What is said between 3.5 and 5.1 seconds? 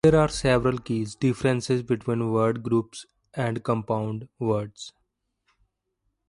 compound words.